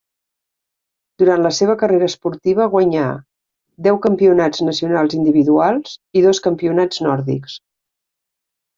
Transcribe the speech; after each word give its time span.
Durant 1.23 1.43
la 1.47 1.51
seva 1.57 1.75
carrera 1.81 2.07
esportiva 2.13 2.67
guanyà 2.73 3.05
deu 3.89 4.01
campionats 4.07 4.67
nacionals 4.71 5.17
individuals 5.23 5.97
i 6.23 6.29
dos 6.29 6.45
campionats 6.51 7.09
nòrdics. 7.11 7.65